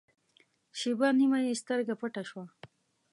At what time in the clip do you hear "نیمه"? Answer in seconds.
1.19-1.39